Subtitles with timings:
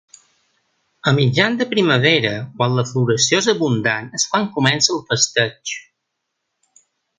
[1.11, 5.77] A mitjans de primavera, quan la floració és abundant, és quan comença el festeig.